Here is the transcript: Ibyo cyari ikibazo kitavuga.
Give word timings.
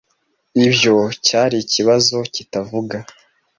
Ibyo 0.65 0.95
cyari 1.25 1.55
ikibazo 1.65 2.15
kitavuga. 2.33 2.97